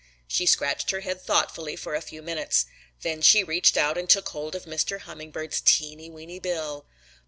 [0.27, 2.65] "She scratched her head thoughtfully for a few minutes.
[3.03, 5.01] Then she reached out and took hold of Mr.
[5.01, 6.87] Hummingbird's teeny, weeny bill.